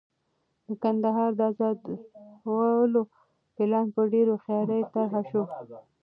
[0.67, 3.01] د کندهار د ازادولو
[3.55, 5.43] پلان په ډېره هوښیارۍ طرح شو.